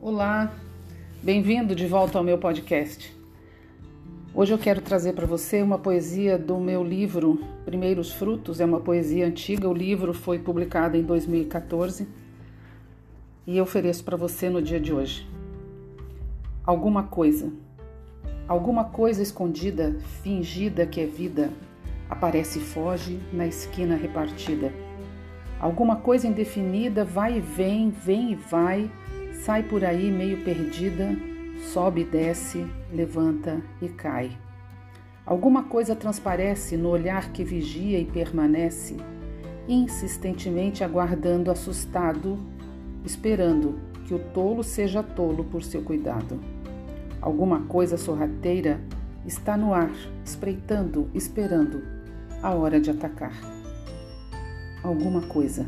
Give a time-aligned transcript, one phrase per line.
[0.00, 0.54] Olá,
[1.20, 3.12] bem-vindo de volta ao meu podcast.
[4.32, 8.60] Hoje eu quero trazer para você uma poesia do meu livro Primeiros Frutos.
[8.60, 12.06] É uma poesia antiga, o livro foi publicado em 2014
[13.44, 15.28] e eu ofereço para você no dia de hoje.
[16.64, 17.52] Alguma coisa,
[18.46, 21.50] alguma coisa escondida, fingida que é vida,
[22.08, 24.72] aparece e foge na esquina repartida.
[25.58, 28.88] Alguma coisa indefinida vai e vem, vem e vai,
[29.44, 31.16] sai por aí meio perdida,
[31.72, 34.36] sobe e desce, levanta e cai.
[35.24, 38.96] Alguma coisa transparece no olhar que vigia e permanece,
[39.68, 42.38] insistentemente aguardando assustado,
[43.04, 46.40] esperando que o tolo seja tolo por seu cuidado.
[47.20, 48.80] Alguma coisa sorrateira
[49.26, 49.92] está no ar,
[50.24, 51.82] espreitando, esperando
[52.42, 53.32] a hora de atacar.
[54.82, 55.66] Alguma coisa.